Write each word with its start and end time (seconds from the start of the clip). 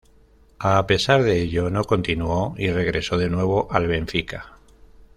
A 0.57 0.87
pesar 0.87 1.21
de 1.21 1.41
ello, 1.43 1.69
no 1.69 1.83
continuo 1.83 2.55
y 2.57 2.71
regreso 2.71 3.19
de 3.19 3.29
nuevo 3.29 3.67
al 3.69 3.85
Benfica. 3.85 4.57